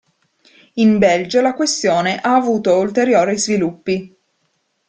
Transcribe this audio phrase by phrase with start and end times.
[0.77, 4.17] In Belgio la questione ha avuto ulteriori sviluppi.